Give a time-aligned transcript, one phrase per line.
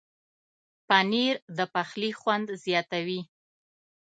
[0.87, 3.21] پنېر د پخلي خوند زیاتوي.